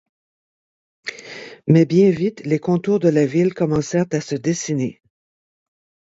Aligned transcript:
Mais 1.67 1.85
bien 1.85 2.09
vite 2.09 2.43
les 2.43 2.57
contours 2.57 2.97
de 2.97 3.07
la 3.09 3.27
ville 3.27 3.53
commencèrent 3.53 4.07
à 4.13 4.19
se 4.19 4.33
dessiner. 4.33 4.99